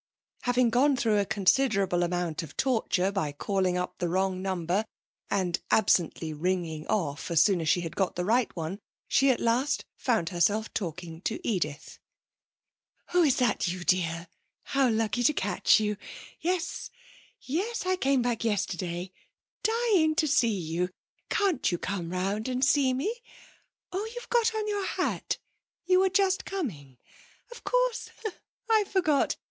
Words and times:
Having 0.41 0.71
gone 0.71 0.95
through 0.97 1.19
a 1.19 1.27
considerable 1.27 2.01
amount 2.01 2.41
of 2.41 2.57
torture 2.57 3.11
by 3.11 3.31
calling 3.31 3.77
up 3.77 3.99
the 3.99 4.09
wrong 4.09 4.41
number 4.41 4.83
and 5.29 5.59
absently 5.69 6.33
ringing 6.33 6.87
off 6.87 7.29
as 7.29 7.43
soon 7.43 7.61
as 7.61 7.69
she 7.69 7.81
had 7.81 7.95
got 7.95 8.15
the 8.15 8.25
right 8.25 8.49
one, 8.55 8.79
she 9.07 9.29
at 9.29 9.39
last 9.39 9.85
found 9.95 10.29
herself 10.29 10.73
talking 10.73 11.21
to 11.21 11.39
Edith. 11.47 11.99
'Oh, 13.13 13.21
is 13.21 13.35
that 13.35 13.67
you, 13.67 13.83
dear? 13.83 14.27
How 14.63 14.89
lucky 14.89 15.21
to 15.21 15.33
catch 15.33 15.79
you! 15.79 15.97
Yes.... 16.39 16.89
Yes.... 17.39 17.85
I 17.85 17.95
came 17.95 18.23
back 18.23 18.43
yesterday. 18.43 19.11
Dying 19.61 20.15
to 20.15 20.27
see 20.27 20.47
you. 20.57 20.89
Can't 21.29 21.71
you 21.71 21.77
come 21.77 22.09
round 22.09 22.47
and 22.47 22.65
see 22.65 22.91
me? 22.95 23.21
Oh, 23.91 24.09
you've 24.15 24.29
got 24.29 24.55
on 24.55 24.67
your 24.67 24.83
hat; 24.87 25.37
you 25.85 25.99
were 25.99 26.09
just 26.09 26.43
coming? 26.43 26.97
Of 27.51 27.63
course, 27.63 28.09
I 28.67 28.83
forgot! 28.85 29.35